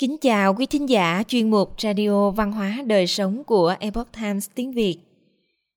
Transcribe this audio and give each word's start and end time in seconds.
Kính 0.00 0.16
chào 0.20 0.54
quý 0.54 0.66
thính 0.66 0.88
giả 0.88 1.22
chuyên 1.28 1.50
mục 1.50 1.74
Radio 1.78 2.30
Văn 2.30 2.52
hóa 2.52 2.78
Đời 2.86 3.06
Sống 3.06 3.44
của 3.44 3.74
Epoch 3.80 4.12
Times 4.12 4.48
tiếng 4.54 4.72
Việt. 4.72 4.96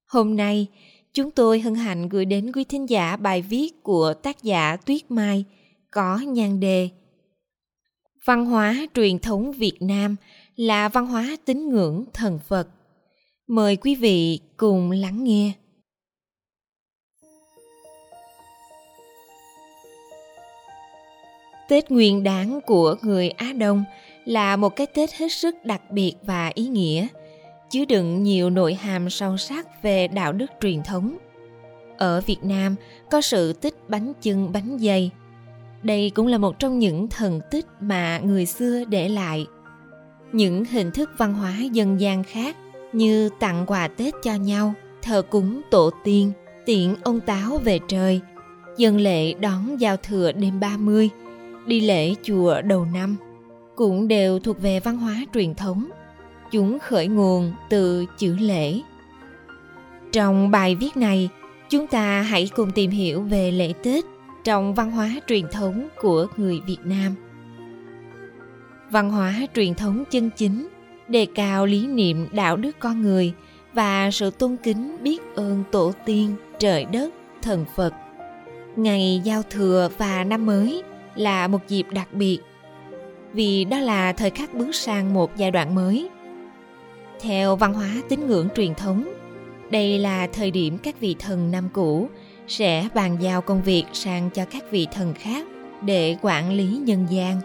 Hôm 0.07 0.35
nay, 0.35 0.67
chúng 1.13 1.31
tôi 1.31 1.59
hân 1.59 1.75
hạnh 1.75 2.09
gửi 2.09 2.25
đến 2.25 2.51
quý 2.51 2.63
thính 2.63 2.89
giả 2.89 3.15
bài 3.15 3.41
viết 3.41 3.83
của 3.83 4.13
tác 4.13 4.43
giả 4.43 4.75
Tuyết 4.75 5.11
Mai 5.11 5.45
có 5.91 6.17
nhan 6.17 6.59
đề 6.59 6.89
Văn 8.25 8.45
hóa 8.45 8.87
truyền 8.93 9.19
thống 9.19 9.51
Việt 9.51 9.77
Nam 9.79 10.15
là 10.55 10.89
văn 10.89 11.07
hóa 11.07 11.37
tín 11.45 11.69
ngưỡng 11.69 12.05
thần 12.13 12.39
Phật. 12.47 12.67
Mời 13.47 13.75
quý 13.75 13.95
vị 13.95 14.39
cùng 14.57 14.91
lắng 14.91 15.23
nghe. 15.23 15.51
Tết 21.69 21.91
Nguyên 21.91 22.23
đán 22.23 22.59
của 22.65 22.95
người 23.01 23.29
Á 23.29 23.53
Đông 23.53 23.83
là 24.25 24.55
một 24.55 24.75
cái 24.75 24.87
Tết 24.87 25.13
hết 25.13 25.31
sức 25.31 25.65
đặc 25.65 25.81
biệt 25.91 26.13
và 26.25 26.51
ý 26.53 26.67
nghĩa, 26.67 27.07
chứa 27.69 27.85
đựng 27.85 28.23
nhiều 28.23 28.49
nội 28.49 28.73
hàm 28.73 29.09
sâu 29.09 29.37
sắc 29.37 29.83
về 29.83 30.07
đạo 30.07 30.33
đức 30.33 30.51
truyền 30.61 30.83
thống. 30.83 31.17
Ở 31.97 32.21
Việt 32.21 32.43
Nam 32.43 32.75
có 33.11 33.21
sự 33.21 33.53
tích 33.53 33.75
bánh 33.87 34.13
chưng 34.21 34.51
bánh 34.51 34.77
dày. 34.79 35.11
Đây 35.83 36.09
cũng 36.15 36.27
là 36.27 36.37
một 36.37 36.59
trong 36.59 36.79
những 36.79 37.07
thần 37.07 37.41
tích 37.51 37.65
mà 37.79 38.19
người 38.19 38.45
xưa 38.45 38.83
để 38.85 39.09
lại. 39.09 39.45
Những 40.31 40.65
hình 40.65 40.91
thức 40.91 41.09
văn 41.17 41.33
hóa 41.33 41.57
dân 41.71 41.99
gian 42.01 42.23
khác 42.23 42.57
như 42.93 43.29
tặng 43.39 43.65
quà 43.67 43.87
Tết 43.87 44.13
cho 44.23 44.35
nhau, 44.35 44.73
thờ 45.01 45.21
cúng 45.21 45.61
tổ 45.71 45.89
tiên, 46.03 46.31
tiễn 46.65 46.95
ông 47.03 47.19
táo 47.19 47.57
về 47.57 47.79
trời, 47.87 48.21
dân 48.77 48.97
lễ 48.97 49.33
đón 49.33 49.81
giao 49.81 49.97
thừa 49.97 50.31
đêm 50.31 50.59
30, 50.59 51.09
đi 51.65 51.79
lễ 51.79 52.13
chùa 52.23 52.61
đầu 52.61 52.85
năm 52.85 53.17
cũng 53.75 54.07
đều 54.07 54.39
thuộc 54.39 54.61
về 54.61 54.79
văn 54.79 54.97
hóa 54.97 55.15
truyền 55.33 55.55
thống. 55.55 55.89
Chúng 56.51 56.79
khởi 56.79 57.07
nguồn 57.07 57.53
từ 57.69 58.05
chữ 58.17 58.35
lễ. 58.39 58.79
Trong 60.11 60.51
bài 60.51 60.75
viết 60.75 60.97
này, 60.97 61.29
chúng 61.69 61.87
ta 61.87 62.21
hãy 62.21 62.49
cùng 62.55 62.71
tìm 62.71 62.91
hiểu 62.91 63.21
về 63.21 63.51
lễ 63.51 63.73
Tết 63.83 64.03
trong 64.43 64.73
văn 64.73 64.91
hóa 64.91 65.09
truyền 65.27 65.47
thống 65.51 65.87
của 66.01 66.27
người 66.37 66.61
Việt 66.65 66.77
Nam. 66.83 67.15
Văn 68.91 69.11
hóa 69.11 69.33
truyền 69.55 69.75
thống 69.75 70.03
chân 70.11 70.29
chính 70.37 70.67
đề 71.07 71.27
cao 71.35 71.65
lý 71.65 71.87
niệm 71.87 72.27
đạo 72.31 72.57
đức 72.57 72.75
con 72.79 73.01
người 73.01 73.33
và 73.73 74.11
sự 74.11 74.29
tôn 74.29 74.57
kính 74.63 74.97
biết 75.03 75.21
ơn 75.35 75.63
tổ 75.71 75.93
tiên, 76.05 76.35
trời 76.59 76.85
đất, 76.85 77.13
thần 77.41 77.65
Phật. 77.75 77.93
Ngày 78.75 79.21
giao 79.23 79.41
thừa 79.49 79.89
và 79.97 80.23
năm 80.23 80.45
mới 80.45 80.83
là 81.15 81.47
một 81.47 81.67
dịp 81.67 81.85
đặc 81.91 82.13
biệt 82.13 82.39
vì 83.33 83.65
đó 83.65 83.79
là 83.79 84.13
thời 84.13 84.29
khắc 84.29 84.53
bước 84.53 84.75
sang 84.75 85.13
một 85.13 85.37
giai 85.37 85.51
đoạn 85.51 85.75
mới. 85.75 86.09
Theo 87.21 87.55
văn 87.55 87.73
hóa 87.73 87.89
tín 88.09 88.27
ngưỡng 88.27 88.47
truyền 88.55 88.75
thống, 88.75 89.13
đây 89.69 89.99
là 89.99 90.27
thời 90.27 90.51
điểm 90.51 90.77
các 90.77 90.99
vị 90.99 91.15
thần 91.19 91.51
năm 91.51 91.69
cũ 91.73 92.09
sẽ 92.47 92.87
bàn 92.93 93.17
giao 93.19 93.41
công 93.41 93.61
việc 93.61 93.83
sang 93.93 94.29
cho 94.29 94.45
các 94.45 94.63
vị 94.71 94.87
thần 94.91 95.13
khác 95.13 95.47
để 95.81 96.17
quản 96.21 96.51
lý 96.51 96.67
nhân 96.67 97.07
gian. 97.09 97.41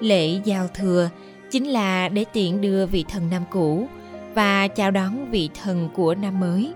Lễ 0.00 0.40
giao 0.44 0.68
thừa 0.74 1.10
chính 1.50 1.66
là 1.66 2.08
để 2.08 2.24
tiện 2.32 2.60
đưa 2.60 2.86
vị 2.86 3.04
thần 3.08 3.30
năm 3.30 3.42
cũ 3.50 3.86
và 4.34 4.68
chào 4.68 4.90
đón 4.90 5.30
vị 5.30 5.50
thần 5.62 5.88
của 5.94 6.14
năm 6.14 6.40
mới. 6.40 6.72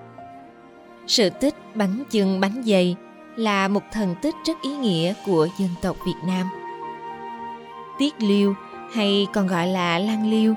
Sự 1.07 1.31
tích 1.31 1.55
bánh 1.75 2.03
chưng 2.11 2.41
bánh 2.41 2.63
dày 2.67 2.97
là 3.37 3.69
một 3.69 3.83
thần 3.93 4.15
tích 4.23 4.35
rất 4.47 4.63
ý 4.63 4.77
nghĩa 4.77 5.15
của 5.27 5.49
dân 5.59 5.71
tộc 5.83 5.97
Việt 6.07 6.27
Nam. 6.27 6.47
Tiết 7.99 8.15
Liêu 8.23 8.55
hay 8.95 9.27
còn 9.33 9.47
gọi 9.47 9.67
là 9.67 9.99
Lan 9.99 10.31
Liêu 10.31 10.55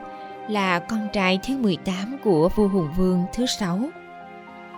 là 0.49 0.79
con 0.79 1.07
trai 1.13 1.39
thứ 1.43 1.57
18 1.57 2.17
của 2.23 2.49
vua 2.55 2.67
Hùng 2.67 2.89
Vương 2.97 3.23
thứ 3.33 3.45
sáu. 3.45 3.79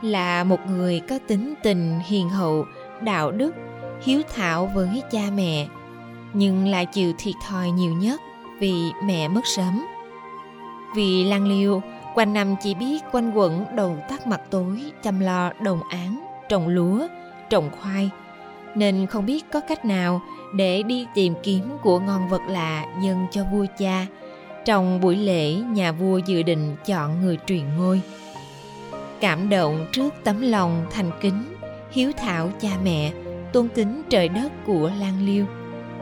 Là 0.01 0.43
một 0.43 0.59
người 0.67 0.99
có 0.99 1.19
tính 1.27 1.53
tình 1.63 1.99
hiền 2.05 2.29
hậu, 2.29 2.65
đạo 3.01 3.31
đức, 3.31 3.55
hiếu 4.01 4.21
thảo 4.35 4.71
với 4.75 5.03
cha 5.11 5.21
mẹ, 5.35 5.67
nhưng 6.33 6.67
lại 6.67 6.85
chịu 6.85 7.13
thiệt 7.17 7.35
thòi 7.47 7.71
nhiều 7.71 7.93
nhất 7.93 8.21
vì 8.59 8.91
mẹ 9.03 9.27
mất 9.27 9.45
sớm. 9.45 9.85
Vì 10.95 11.23
Lan 11.23 11.47
Liêu 11.47 11.81
quanh 12.15 12.33
năm 12.33 12.55
chỉ 12.61 12.73
biết 12.73 13.03
quanh 13.11 13.31
quẩn 13.37 13.65
đầu 13.75 13.97
tắt 14.09 14.27
mặt 14.27 14.41
tối 14.49 14.81
chăm 15.03 15.19
lo 15.19 15.51
đồng 15.61 15.79
án, 15.89 16.25
trồng 16.49 16.67
lúa, 16.67 17.07
trồng 17.49 17.69
khoai, 17.81 18.09
nên 18.75 19.07
không 19.07 19.25
biết 19.25 19.45
có 19.51 19.59
cách 19.59 19.85
nào 19.85 20.21
để 20.55 20.83
đi 20.83 21.05
tìm 21.13 21.33
kiếm 21.43 21.63
của 21.81 21.99
ngon 21.99 22.29
vật 22.29 22.41
lạ 22.47 22.85
dâng 23.03 23.27
cho 23.31 23.43
vua 23.51 23.65
cha. 23.77 24.05
Trong 24.65 25.01
buổi 25.01 25.15
lễ, 25.15 25.53
nhà 25.53 25.91
vua 25.91 26.17
dự 26.17 26.43
định 26.43 26.75
chọn 26.85 27.21
người 27.21 27.37
truyền 27.45 27.75
ngôi. 27.77 28.01
Cảm 29.19 29.49
động 29.49 29.87
trước 29.91 30.13
tấm 30.23 30.41
lòng 30.41 30.85
thành 30.91 31.11
kính, 31.21 31.43
hiếu 31.91 32.11
thảo 32.17 32.49
cha 32.61 32.69
mẹ, 32.83 33.11
tôn 33.53 33.67
kính 33.75 34.01
trời 34.09 34.29
đất 34.29 34.51
của 34.65 34.91
lan 34.99 35.25
liêu. 35.25 35.45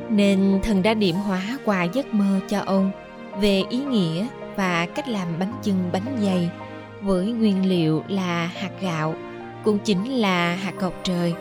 Nên 0.09 0.59
thần 0.63 0.81
đã 0.81 0.93
điểm 0.93 1.15
hóa 1.15 1.57
qua 1.65 1.83
giấc 1.83 2.13
mơ 2.13 2.39
cho 2.49 2.59
ông 2.59 2.91
về 3.41 3.63
ý 3.69 3.77
nghĩa 3.77 4.27
và 4.55 4.85
cách 4.85 5.07
làm 5.07 5.27
bánh 5.39 5.53
chưng 5.63 5.89
bánh 5.91 6.17
dày 6.21 6.49
với 7.01 7.31
nguyên 7.31 7.69
liệu 7.69 8.03
là 8.07 8.45
hạt 8.45 8.71
gạo, 8.81 9.15
cũng 9.63 9.79
chính 9.79 10.11
là 10.11 10.55
hạt 10.55 10.73
ngọc 10.79 10.93
trời 11.03 11.33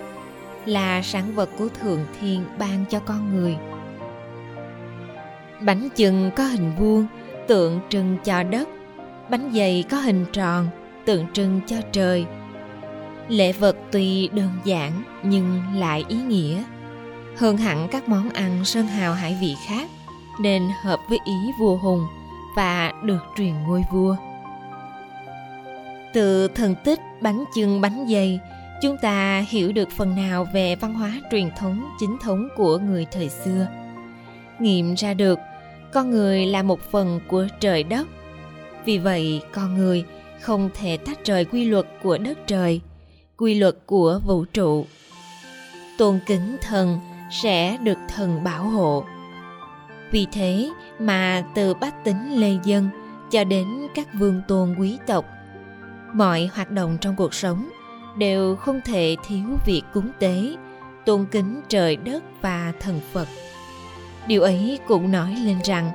là 0.67 1.03
sản 1.03 1.35
vật 1.35 1.49
của 1.59 1.69
thượng 1.69 2.07
thiên 2.21 2.45
ban 2.59 2.85
cho 2.91 3.01
con 3.01 3.37
người. 3.37 3.57
Bánh 5.61 5.89
chừng 5.97 6.31
có 6.37 6.45
hình 6.45 6.73
vuông, 6.79 7.07
tượng 7.47 7.81
trưng 7.89 8.17
cho 8.25 8.43
đất. 8.43 8.69
Bánh 9.31 9.51
dày 9.55 9.85
có 9.91 9.97
hình 9.97 10.25
tròn, 10.33 10.69
tượng 11.05 11.27
trưng 11.33 11.61
cho 11.67 11.77
trời. 11.93 12.27
Lễ 13.29 13.53
vật 13.53 13.77
tuy 13.93 14.29
đơn 14.29 14.51
giản 14.65 15.03
nhưng 15.23 15.63
lại 15.75 16.05
ý 16.09 16.17
nghĩa. 16.17 16.63
Hơn 17.37 17.57
hẳn 17.57 17.89
các 17.91 18.09
món 18.09 18.31
ăn 18.31 18.65
sơn 18.65 18.87
hào 18.87 19.15
hải 19.15 19.39
vị 19.41 19.55
khác, 19.67 19.91
nên 20.41 20.63
hợp 20.83 21.01
với 21.09 21.19
ý 21.25 21.53
vua 21.61 21.77
hùng 21.77 22.07
và 22.57 22.93
được 23.03 23.21
truyền 23.37 23.63
ngôi 23.63 23.85
vua. 23.93 24.17
Từ 26.13 26.49
thần 26.49 26.75
tích 26.85 27.01
bánh 27.21 27.45
chưng 27.55 27.81
bánh 27.81 28.07
dày 28.11 28.41
chúng 28.81 28.97
ta 28.97 29.45
hiểu 29.49 29.73
được 29.73 29.89
phần 29.91 30.17
nào 30.17 30.49
về 30.53 30.77
văn 30.77 30.95
hóa 30.95 31.13
truyền 31.31 31.51
thống, 31.59 31.89
chính 32.01 32.17
thống 32.21 32.49
của 32.57 32.79
người 32.79 33.07
thời 33.13 33.29
xưa. 33.29 33.67
Nghiệm 34.59 34.95
ra 34.95 35.15
được, 35.15 35.39
con 35.93 36.11
người 36.11 36.47
là 36.47 36.63
một 36.63 36.81
phần 36.91 37.21
của 37.29 37.47
trời 37.61 37.83
đất. 37.83 38.09
Vì 38.85 38.99
vậy, 38.99 39.43
con 39.53 39.75
người 39.75 40.05
không 40.41 40.71
thể 40.75 40.97
tách 40.97 41.25
rời 41.25 41.45
quy 41.45 41.65
luật 41.65 41.87
của 42.03 42.19
đất 42.19 42.39
trời, 42.47 42.81
quy 43.37 43.55
luật 43.55 43.77
của 43.87 44.21
vũ 44.27 44.45
trụ. 44.45 44.87
Tôn 45.99 46.19
kính 46.27 46.57
thần 46.63 46.99
sẽ 47.31 47.77
được 47.83 47.99
thần 48.09 48.45
bảo 48.45 48.65
hộ. 48.65 49.05
Vì 50.11 50.27
thế 50.33 50.71
mà 50.99 51.45
từ 51.55 51.75
bách 51.75 52.05
tính 52.05 52.33
lê 52.41 52.57
dân 52.65 52.89
cho 53.31 53.45
đến 53.45 53.67
các 53.95 54.09
vương 54.15 54.43
tôn 54.49 54.75
quý 54.79 54.99
tộc, 55.07 55.25
mọi 56.15 56.51
hoạt 56.55 56.71
động 56.71 56.99
trong 57.01 57.17
cuộc 57.17 57.35
sống 57.35 57.69
đều 58.19 58.57
không 58.57 58.81
thể 58.85 59.17
thiếu 59.27 59.45
việc 59.67 59.83
cúng 59.95 60.11
tế, 60.19 60.57
tôn 61.05 61.27
kính 61.31 61.61
trời 61.69 61.97
đất 61.97 62.25
và 62.43 62.73
thần 62.81 63.01
phật. 63.13 63.29
Điều 64.27 64.43
ấy 64.43 64.79
cũng 64.87 65.13
nói 65.13 65.37
lên 65.45 65.59
rằng, 65.65 65.91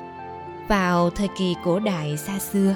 vào 0.68 1.10
thời 1.10 1.28
kỳ 1.38 1.56
cổ 1.64 1.80
đại 1.80 2.18
xa 2.18 2.40
xưa, 2.40 2.76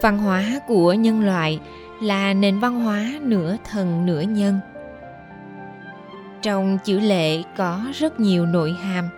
văn 0.00 0.18
hóa 0.18 0.60
của 0.66 0.92
nhân 0.92 1.20
loại 1.24 1.60
là 2.02 2.34
nền 2.34 2.58
văn 2.58 2.80
hóa 2.80 3.10
nửa 3.20 3.56
thần 3.70 4.06
nửa 4.06 4.20
nhân. 4.20 4.60
Trong 6.42 6.78
chữ 6.84 7.00
lễ 7.00 7.42
có 7.56 7.80
rất 7.94 8.20
nhiều 8.20 8.46
nội 8.46 8.72
hàm. 8.72 9.08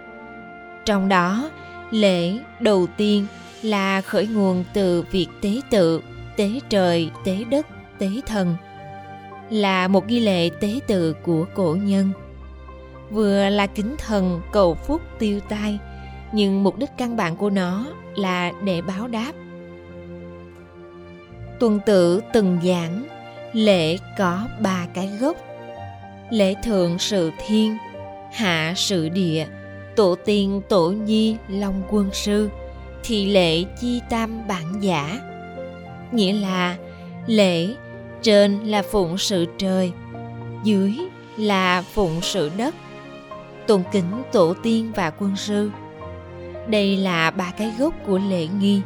Trong 0.85 1.09
đó, 1.09 1.51
lễ 1.91 2.39
đầu 2.61 2.87
tiên 2.97 3.27
là 3.63 4.01
khởi 4.01 4.27
nguồn 4.27 4.65
từ 4.73 5.05
việc 5.11 5.29
tế 5.41 5.61
tự, 5.71 6.01
tế 6.37 6.51
trời, 6.69 7.11
tế 7.25 7.45
đất, 7.51 7.67
tế 7.99 8.09
thần 8.27 8.57
là 9.53 9.89
một 9.89 10.09
nghi 10.09 10.21
lễ 10.21 10.51
tế 10.61 10.81
tự 10.87 11.13
của 11.13 11.47
cổ 11.55 11.77
nhân. 11.83 12.11
Vừa 13.11 13.49
là 13.49 13.67
kính 13.67 13.97
thần 13.99 14.41
cầu 14.53 14.75
phúc 14.75 15.03
tiêu 15.19 15.41
tai, 15.49 15.79
nhưng 16.33 16.63
mục 16.63 16.79
đích 16.79 16.91
căn 16.99 17.17
bản 17.17 17.37
của 17.37 17.51
nó 17.51 17.87
là 18.15 18.53
để 18.65 18.83
báo 18.83 19.09
đáp. 19.09 19.33
Tuần 21.61 21.81
tự 21.87 22.21
từng 22.33 22.59
giảng, 22.65 23.05
lễ 23.53 23.97
có 24.19 24.49
ba 24.61 24.87
cái 24.95 25.11
gốc. 25.21 25.37
Lễ 26.31 26.55
thượng 26.65 26.99
sự 26.99 27.31
thiên, 27.47 27.77
hạ 28.33 28.73
sự 28.77 29.09
địa, 29.09 29.47
tổ 29.97 30.15
tiên, 30.25 30.63
tổ 30.69 30.91
nhi, 30.91 31.37
long 31.49 31.83
quân 31.91 32.11
sư, 32.13 32.49
thì 33.05 33.27
lễ 33.27 33.65
chi 33.81 34.01
tam 34.11 34.49
bản 34.49 34.81
giả. 34.81 35.21
Nghĩa 36.13 36.33
là 36.33 36.77
lễ 37.27 37.75
trên 38.23 38.59
là 38.65 38.83
phụng 38.83 39.19
sự 39.19 39.47
trời, 39.59 39.93
dưới 40.65 40.99
là 41.37 41.83
phụng 41.83 42.21
sự 42.23 42.51
đất. 42.57 42.75
Tôn 43.67 43.83
kính 43.93 44.23
tổ 44.33 44.55
tiên 44.63 44.93
và 44.95 45.11
quân 45.11 45.37
sư, 45.37 45.71
đây 46.67 46.97
là 46.97 47.31
ba 47.31 47.53
cái 47.59 47.73
gốc 47.79 47.95
của 48.07 48.19
lễ 48.31 48.47
nghi. 48.61 48.81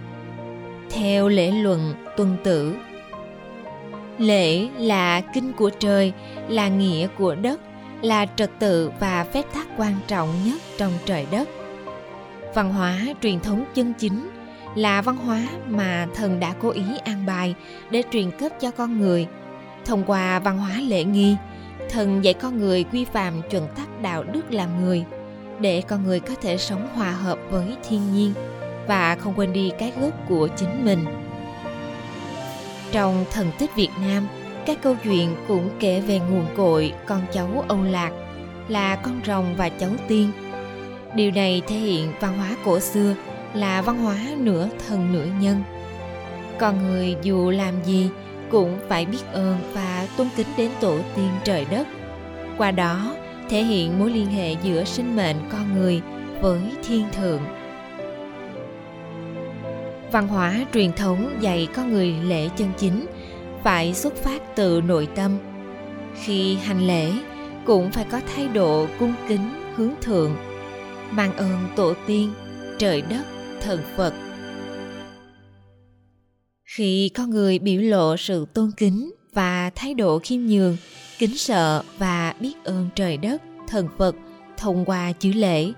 Theo 0.91 1.29
lễ 1.29 1.51
luận 1.51 1.95
tuân 2.17 2.37
tử 2.45 2.75
lễ 4.19 4.69
là 4.79 5.21
kinh 5.21 5.53
của 5.53 5.71
trời, 5.71 6.13
là 6.49 6.69
nghĩa 6.69 7.07
của 7.19 7.35
đất, 7.35 7.61
là 8.03 8.27
trật 8.37 8.51
tự 8.59 8.91
và 9.01 9.25
phép 9.25 9.43
tắc 9.55 9.67
quan 9.77 9.95
trọng 10.07 10.29
nhất 10.45 10.63
trong 10.79 10.93
trời 11.05 11.27
đất. 11.31 11.49
Văn 12.55 12.73
hóa 12.73 12.99
truyền 13.23 13.41
thống 13.41 13.65
chân 13.75 13.93
chính 13.99 14.31
là 14.77 15.03
văn 15.03 15.17
hóa 15.17 15.43
mà 15.69 16.07
thần 16.15 16.41
đã 16.41 16.55
cố 16.61 16.71
ý 16.71 16.83
an 17.05 17.27
bài 17.27 17.55
để 17.91 18.03
truyền 18.13 18.31
cấp 18.31 18.53
cho 18.61 18.71
con 18.71 19.01
người. 19.01 19.27
Thông 19.85 20.05
qua 20.05 20.39
văn 20.39 20.59
hóa 20.59 20.81
lễ 20.89 21.05
nghi, 21.05 21.37
thần 21.91 22.25
dạy 22.25 22.35
con 22.35 22.59
người 22.59 22.85
quy 22.85 23.05
phạm 23.05 23.43
chuẩn 23.51 23.69
tắc 23.77 24.03
đạo 24.03 24.23
đức 24.23 24.53
làm 24.53 24.85
người, 24.85 25.05
để 25.61 25.83
con 25.89 26.05
người 26.05 26.21
có 26.21 26.35
thể 26.43 26.57
sống 26.57 26.89
hòa 26.95 27.11
hợp 27.11 27.39
với 27.51 27.77
thiên 27.89 28.15
nhiên 28.15 28.33
và 28.87 29.17
không 29.17 29.35
quên 29.37 29.53
đi 29.53 29.73
cái 29.79 29.93
gốc 30.01 30.13
của 30.29 30.49
chính 30.57 30.85
mình. 30.85 31.05
Trong 32.93 33.25
thần 33.33 33.51
tích 33.59 33.75
việt 33.77 33.91
nam, 34.01 34.27
các 34.67 34.79
câu 34.83 34.97
chuyện 35.05 35.37
cũng 35.49 35.71
kể 35.81 36.01
về 36.01 36.19
nguồn 36.19 36.47
cội 36.57 36.93
con 37.07 37.21
cháu 37.33 37.65
âu 37.69 37.83
lạc 37.83 38.11
là 38.69 38.97
con 38.97 39.21
rồng 39.27 39.55
và 39.57 39.69
cháu 39.69 39.91
tiên. 40.09 40.31
Điều 41.15 41.31
này 41.31 41.63
thể 41.67 41.77
hiện 41.77 42.13
văn 42.21 42.39
hóa 42.39 42.57
cổ 42.65 42.81
xưa 42.81 43.15
là 43.55 43.83
văn 43.83 43.99
hóa 43.99 44.17
nửa 44.39 44.69
thần 44.89 45.13
nửa 45.13 45.27
nhân. 45.41 45.63
Con 46.59 46.89
người 46.89 47.17
dù 47.23 47.51
làm 47.51 47.75
gì 47.85 48.11
cũng 48.51 48.79
phải 48.89 49.07
biết 49.07 49.23
ơn 49.33 49.59
và 49.73 50.09
tôn 50.17 50.29
kính 50.37 50.47
đến 50.57 50.71
tổ 50.81 50.99
tiên 51.17 51.29
trời 51.45 51.67
đất. 51.71 51.87
Qua 52.59 52.71
đó, 52.71 53.17
thể 53.49 53.63
hiện 53.63 53.99
mối 53.99 54.11
liên 54.11 54.27
hệ 54.27 54.57
giữa 54.63 54.85
sinh 54.85 55.17
mệnh 55.17 55.37
con 55.53 55.75
người 55.75 56.03
với 56.41 56.61
thiên 56.89 57.05
thượng. 57.13 57.41
Văn 60.13 60.29
hóa 60.29 60.55
truyền 60.75 60.93
thống 60.93 61.37
dạy 61.41 61.69
con 61.75 61.93
người 61.93 62.15
lễ 62.23 62.49
chân 62.57 62.69
chính 62.79 63.07
phải 63.63 63.95
xuất 63.95 64.15
phát 64.17 64.57
từ 64.57 64.81
nội 64.87 65.09
tâm. 65.15 65.39
Khi 66.23 66.57
hành 66.57 66.87
lễ, 66.87 67.13
cũng 67.67 67.93
phải 67.93 68.05
có 68.11 68.21
thái 68.35 68.49
độ 68.49 68.87
cung 68.99 69.15
kính 69.29 69.51
hướng 69.77 69.93
thượng, 70.03 70.37
mang 71.11 71.37
ơn 71.37 71.69
tổ 71.77 71.95
tiên, 72.07 72.33
trời 72.79 73.03
đất 73.03 73.36
thần 73.61 73.81
phật. 73.97 74.15
Khi 76.65 77.11
con 77.15 77.31
người 77.31 77.59
biểu 77.59 77.81
lộ 77.81 78.17
sự 78.17 78.47
tôn 78.55 78.71
kính 78.77 79.15
và 79.33 79.71
thái 79.75 79.95
độ 79.95 80.19
khiêm 80.19 80.41
nhường, 80.41 80.77
kính 81.19 81.37
sợ 81.37 81.83
và 81.99 82.35
biết 82.41 82.55
ơn 82.65 82.89
trời 82.95 83.17
đất, 83.17 83.43
thần 83.69 83.89
phật 83.99 84.17
thông 84.57 84.85
qua 84.85 85.13
chữ 85.13 85.33
lễ, 85.33 85.73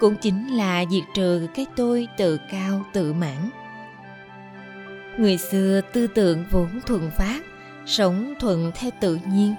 cũng 0.00 0.16
chính 0.22 0.48
là 0.48 0.84
diệt 0.90 1.04
trừ 1.14 1.46
cái 1.54 1.66
tôi 1.76 2.08
tự 2.16 2.38
cao, 2.50 2.84
tự 2.92 3.12
mãn. 3.12 3.50
Người 5.18 5.38
xưa 5.38 5.80
tư 5.92 6.06
tưởng 6.06 6.44
vốn 6.50 6.80
thuần 6.86 7.10
phát 7.18 7.40
sống 7.86 8.34
thuận 8.40 8.72
theo 8.74 8.90
tự 9.00 9.18
nhiên, 9.32 9.54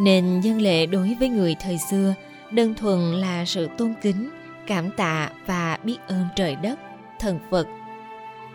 nên 0.00 0.40
dân 0.40 0.60
lệ 0.60 0.86
đối 0.86 1.16
với 1.20 1.28
người 1.28 1.56
thời 1.60 1.78
xưa 1.90 2.14
đơn 2.50 2.74
thuần 2.74 3.12
là 3.12 3.44
sự 3.44 3.68
tôn 3.78 3.94
kính, 4.02 4.30
cảm 4.66 4.90
tạ 4.90 5.30
và 5.46 5.78
biết 5.84 5.98
ơn 6.06 6.26
trời 6.36 6.56
đất 6.56 6.78
thần 7.24 7.38
phật. 7.50 7.66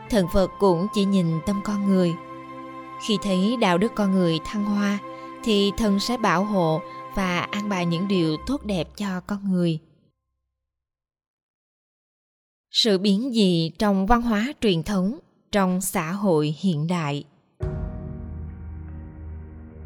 Thần 0.09 0.27
phật 0.33 0.51
cũng 0.59 0.87
chỉ 0.93 1.05
nhìn 1.05 1.39
tâm 1.45 1.61
con 1.63 1.87
người. 1.87 2.13
Khi 3.07 3.17
thấy 3.21 3.57
đạo 3.61 3.77
đức 3.77 3.91
con 3.95 4.11
người 4.11 4.39
thăng 4.45 4.65
hoa, 4.65 4.99
thì 5.43 5.71
thần 5.77 5.99
sẽ 5.99 6.17
bảo 6.17 6.43
hộ 6.43 6.81
và 7.15 7.39
an 7.39 7.69
bài 7.69 7.85
những 7.85 8.07
điều 8.07 8.37
tốt 8.47 8.65
đẹp 8.65 8.87
cho 8.97 9.21
con 9.27 9.51
người. 9.51 9.79
Sự 12.71 12.97
biến 12.97 13.31
dị 13.33 13.71
trong 13.79 14.05
văn 14.05 14.21
hóa 14.21 14.53
truyền 14.61 14.83
thống, 14.83 15.19
trong 15.51 15.81
xã 15.81 16.11
hội 16.11 16.55
hiện 16.59 16.87
đại? 16.87 17.23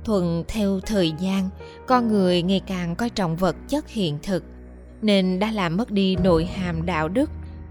Thuận 0.03 0.43
theo 0.47 0.79
thời 0.79 1.13
gian, 1.19 1.49
con 1.87 2.07
người 2.07 2.41
ngày 2.41 2.61
càng 2.67 2.95
coi 2.95 3.09
trọng 3.09 3.35
vật 3.35 3.55
chất 3.67 3.89
hiện 3.89 4.19
thực, 4.23 4.43
nên 5.01 5.39
đã 5.39 5.51
làm 5.51 5.77
mất 5.77 5.91
đi 5.91 6.15
nội 6.15 6.45
hàm 6.45 6.85
đạo 6.85 7.09
đức 7.09 7.29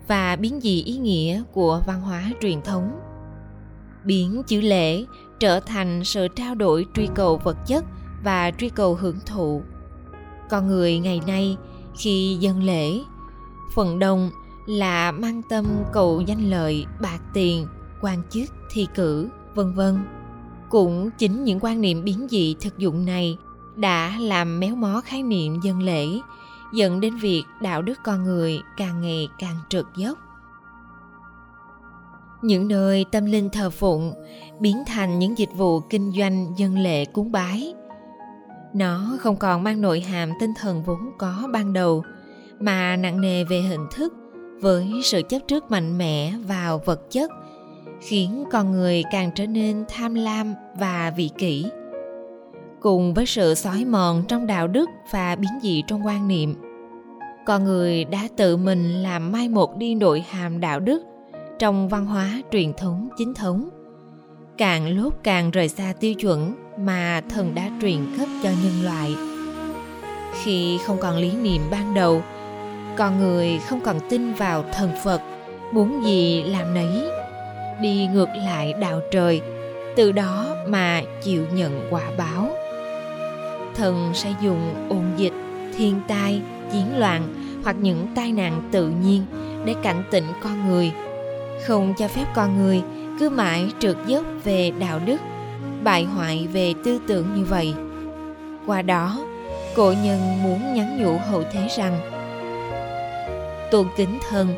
và 0.08 0.37
biến 0.37 0.60
dị 0.60 0.82
ý 0.82 0.96
nghĩa 0.96 1.43
của 1.52 1.82
văn 1.87 2.00
hóa 2.00 2.31
truyền 2.40 2.62
thống. 2.62 3.00
Biến 4.04 4.43
chữ 4.46 4.60
lễ 4.60 5.04
trở 5.40 5.60
thành 5.60 6.04
sự 6.04 6.28
trao 6.28 6.54
đổi 6.54 6.87
truy 6.94 7.08
cầu 7.14 7.40
vật 7.44 7.56
chất 7.66 7.84
và 8.25 8.50
truy 8.58 8.69
cầu 8.69 8.94
hưởng 8.94 9.19
thụ. 9.26 9.62
Con 10.50 10.66
người 10.66 10.99
ngày 10.99 11.20
nay 11.26 11.56
khi 11.99 12.37
dân 12.40 12.62
lễ, 12.62 13.00
phần 13.75 13.99
đông 13.99 14.31
là 14.66 15.12
mang 15.12 15.43
tâm 15.49 15.66
cầu 15.93 16.20
danh 16.20 16.50
lợi, 16.50 16.87
bạc 17.00 17.19
tiền, 17.34 17.66
quan 18.00 18.22
chức, 18.31 18.50
thi 18.72 18.87
cử, 18.94 19.28
vân 19.55 19.75
vân. 19.75 19.98
Cũng 20.70 21.10
chính 21.19 21.44
những 21.44 21.58
quan 21.62 21.81
niệm 21.81 22.05
biến 22.05 22.26
dị 22.31 22.56
thực 22.60 22.78
dụng 22.78 23.05
này 23.05 23.37
đã 23.76 24.16
làm 24.20 24.60
méo 24.60 24.76
mó 24.76 25.00
khái 25.05 25.22
niệm 25.22 25.60
dân 25.60 25.82
lễ 25.82 26.06
dẫn 26.72 27.00
đến 27.00 27.16
việc 27.16 27.44
đạo 27.60 27.82
đức 27.82 27.98
con 28.04 28.24
người 28.24 28.60
càng 28.76 29.00
ngày 29.00 29.28
càng 29.38 29.56
trượt 29.69 29.84
dốc. 29.96 30.19
Những 32.42 32.69
nơi 32.69 33.04
tâm 33.12 33.24
linh 33.24 33.50
thờ 33.50 33.70
phụng 33.70 34.14
biến 34.60 34.82
thành 34.86 35.19
những 35.19 35.38
dịch 35.38 35.52
vụ 35.56 35.80
kinh 35.80 36.12
doanh 36.12 36.52
dân 36.56 36.78
lệ 36.78 37.04
cúng 37.04 37.32
bái, 37.32 37.74
nó 38.74 39.16
không 39.20 39.36
còn 39.36 39.62
mang 39.62 39.80
nội 39.80 40.00
hàm 40.00 40.32
tinh 40.40 40.52
thần 40.60 40.82
vốn 40.82 40.98
có 41.19 41.48
ban 41.52 41.72
đầu, 41.72 42.04
mà 42.60 42.96
nặng 42.96 43.20
nề 43.20 43.44
về 43.44 43.60
hình 43.60 43.86
thức 43.92 44.14
với 44.60 45.00
sự 45.04 45.22
chấp 45.28 45.38
trước 45.48 45.70
mạnh 45.70 45.98
mẽ 45.98 46.32
vào 46.46 46.78
vật 46.84 47.10
chất, 47.10 47.30
khiến 48.00 48.44
con 48.50 48.72
người 48.72 49.04
càng 49.12 49.30
trở 49.34 49.46
nên 49.46 49.84
tham 49.88 50.14
lam 50.14 50.54
và 50.78 51.12
vị 51.16 51.30
kỷ 51.38 51.66
cùng 52.82 53.14
với 53.14 53.26
sự 53.26 53.55
xói 53.55 53.84
mòn 53.84 54.25
trong 54.29 54.46
đạo 54.46 54.69
đức 54.69 54.90
và 55.11 55.37
biến 55.37 55.50
dị 55.62 55.82
trong 55.87 56.06
quan 56.06 56.29
niệm. 56.29 56.55
Con 57.46 57.64
người 57.64 58.05
đã 58.05 58.29
tự 58.37 58.56
mình 58.56 59.02
làm 59.02 59.32
mai 59.32 59.49
một 59.49 59.76
đi 59.76 59.94
nội 59.94 60.25
hàm 60.31 60.61
đạo 60.61 60.81
đức 60.81 61.02
trong 61.58 61.88
văn 61.88 62.06
hóa 62.06 62.43
truyền 62.52 62.73
thống, 62.73 63.08
chính 63.19 63.34
thống. 63.34 63.69
Càng 64.58 64.88
lúc 64.88 65.14
càng 65.23 65.50
rời 65.50 65.69
xa 65.69 65.93
tiêu 66.00 66.14
chuẩn 66.14 66.55
mà 66.79 67.23
thần 67.31 67.55
đã 67.55 67.70
truyền 67.81 67.99
cấp 68.19 68.29
cho 68.43 68.50
nhân 68.50 68.84
loại. 68.84 69.14
Khi 70.43 70.79
không 70.86 70.96
còn 71.01 71.17
lý 71.17 71.32
niệm 71.36 71.62
ban 71.70 71.94
đầu, 71.94 72.22
con 72.96 73.19
người 73.20 73.58
không 73.58 73.81
còn 73.81 73.96
tin 74.08 74.32
vào 74.32 74.65
thần 74.72 74.91
phật, 75.05 75.20
muốn 75.72 76.05
gì 76.05 76.43
làm 76.43 76.74
nấy, 76.74 77.03
đi 77.81 78.06
ngược 78.06 78.29
lại 78.36 78.72
đạo 78.81 79.01
trời, 79.10 79.41
từ 79.96 80.12
đó 80.12 80.56
mà 80.69 81.03
chịu 81.22 81.46
nhận 81.55 81.89
quả 81.91 82.10
báo 82.19 82.48
thần 83.76 84.10
sẽ 84.14 84.34
dùng 84.41 84.86
ôn 84.88 85.05
dịch, 85.17 85.32
thiên 85.76 86.00
tai, 86.08 86.43
chiến 86.72 86.98
loạn 86.98 87.34
hoặc 87.64 87.76
những 87.81 88.06
tai 88.14 88.32
nạn 88.32 88.69
tự 88.72 88.88
nhiên 88.88 89.26
để 89.64 89.74
cảnh 89.82 90.02
tỉnh 90.10 90.26
con 90.43 90.69
người. 90.69 90.93
Không 91.67 91.94
cho 91.98 92.08
phép 92.08 92.24
con 92.34 92.62
người 92.62 92.82
cứ 93.20 93.31
mãi 93.31 93.70
trượt 93.79 93.96
dốc 94.06 94.24
về 94.44 94.72
đạo 94.79 95.00
đức, 95.06 95.20
bại 95.82 96.05
hoại 96.05 96.48
về 96.52 96.74
tư 96.84 97.00
tưởng 97.08 97.34
như 97.34 97.44
vậy. 97.44 97.74
Qua 98.67 98.82
đó, 98.82 99.19
cổ 99.76 99.94
nhân 100.05 100.43
muốn 100.43 100.74
nhắn 100.74 101.02
nhủ 101.02 101.19
hậu 101.31 101.43
thế 101.52 101.69
rằng, 101.76 102.00
tôn 103.70 103.86
kính 103.96 104.19
thần 104.31 104.48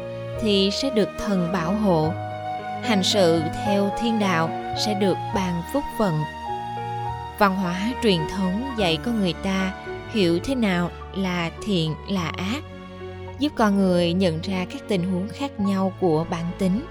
thì 0.41 0.71
sẽ 0.73 0.91
được 0.91 1.09
thần 1.27 1.53
bảo 1.53 1.73
hộ, 1.73 2.13
hành 2.83 3.03
sự 3.03 3.43
theo 3.65 3.91
thiên 4.01 4.19
đạo 4.19 4.51
sẽ 4.85 4.95
được 4.95 5.17
ban 5.35 5.63
phúc 5.73 5.85
phận 5.99 6.15
văn 7.39 7.57
hóa 7.57 7.93
truyền 8.03 8.21
thống 8.37 8.75
dạy 8.79 8.99
con 9.05 9.21
người 9.21 9.33
ta 9.33 9.73
hiểu 10.13 10.39
thế 10.45 10.55
nào 10.55 10.91
là 11.15 11.51
thiện, 11.65 11.95
là 12.09 12.29
ác, 12.29 12.63
giúp 13.39 13.53
con 13.57 13.77
người 13.77 14.13
nhận 14.13 14.41
ra 14.41 14.67
các 14.73 14.83
tình 14.89 15.13
huống 15.13 15.29
khác 15.29 15.61
nhau 15.61 15.93
của 16.01 16.27
bản 16.31 16.45
tính. 16.59 16.87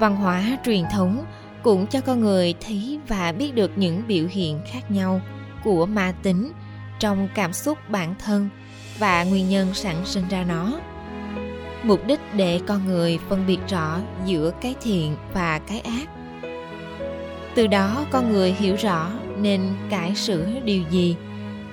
Văn 0.00 0.16
hóa 0.16 0.58
truyền 0.64 0.84
thống 0.92 1.24
cũng 1.62 1.86
cho 1.86 2.00
con 2.00 2.20
người 2.20 2.54
thấy 2.60 2.98
và 3.08 3.32
biết 3.32 3.54
được 3.54 3.70
những 3.76 4.02
biểu 4.06 4.26
hiện 4.30 4.60
khác 4.72 4.90
nhau 4.90 5.20
của 5.64 5.86
ma 5.86 6.14
tính 6.22 6.52
trong 6.98 7.28
cảm 7.34 7.52
xúc 7.52 7.78
bản 7.88 8.14
thân 8.24 8.48
và 8.98 9.24
nguyên 9.24 9.48
nhân 9.48 9.74
sản 9.74 10.06
sinh 10.06 10.28
ra 10.28 10.44
nó. 10.44 10.80
Mục 11.82 12.06
đích 12.06 12.20
để 12.34 12.60
con 12.66 12.86
người 12.86 13.18
phân 13.28 13.46
biệt 13.46 13.58
rõ 13.68 13.98
giữa 14.26 14.52
cái 14.60 14.74
thiện 14.82 15.16
và 15.32 15.58
cái 15.58 15.80
ác 15.80 16.08
từ 17.54 17.66
đó 17.66 18.06
con 18.10 18.32
người 18.32 18.52
hiểu 18.52 18.76
rõ 18.76 19.10
nên 19.38 19.60
cải 19.90 20.14
sửa 20.14 20.46
điều 20.64 20.82
gì 20.90 21.16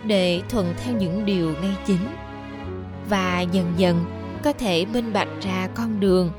để 0.06 0.42
thuận 0.50 0.74
theo 0.78 0.96
những 0.98 1.26
điều 1.26 1.54
ngay 1.62 1.76
chính 1.86 2.08
và 3.10 3.42
dần 3.42 3.74
dần 3.78 4.06
có 4.44 4.54
thể 4.54 4.86
minh 4.86 5.14
bạch 5.14 5.30
ra 5.42 5.70
con 5.76 6.00
đường 6.00 6.32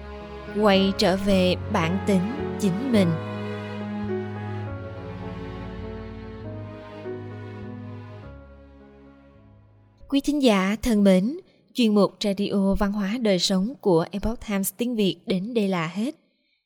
quay 0.60 0.92
trở 0.98 1.16
về 1.16 1.54
bản 1.72 1.98
tính 2.06 2.56
chính 2.60 2.92
mình 2.92 3.08
quý 10.08 10.20
thính 10.20 10.42
giả 10.42 10.76
thân 10.82 11.04
mến 11.04 11.36
Chuyên 11.78 11.94
mục 11.94 12.14
Radio 12.20 12.74
Văn 12.78 12.92
hóa 12.92 13.18
Đời 13.20 13.38
Sống 13.38 13.74
của 13.80 14.06
Epoch 14.10 14.38
Times 14.48 14.72
tiếng 14.76 14.96
Việt 14.96 15.16
đến 15.26 15.54
đây 15.54 15.68
là 15.68 15.86
hết. 15.86 16.14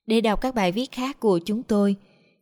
Để 0.07 0.21
đọc 0.21 0.41
các 0.41 0.55
bài 0.55 0.73
viết 0.73 0.93
khác 0.93 1.21
của 1.21 1.39
chúng 1.39 1.63
tôi, 1.63 1.97